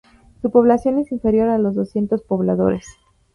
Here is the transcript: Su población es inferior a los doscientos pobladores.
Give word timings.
Su 0.41 0.49
población 0.49 0.97
es 0.97 1.11
inferior 1.11 1.47
a 1.49 1.59
los 1.59 1.75
doscientos 1.75 2.23
pobladores. 2.23 2.87